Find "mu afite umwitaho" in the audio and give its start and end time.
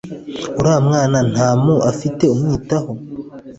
1.63-2.91